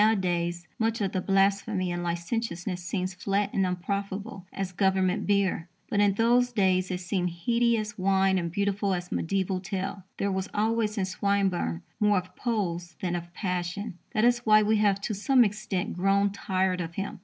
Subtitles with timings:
[0.03, 5.69] Nowadays, much of the blasphemy and licentiousness seems flat and unprofitable as Government beer.
[5.91, 10.01] But in those days it seemed heady as wine and beautiful as a mediaeval tale.
[10.17, 13.99] There was always in Swinburne more of pose than of passion.
[14.15, 17.19] That is why we have to some extent grown tired of him.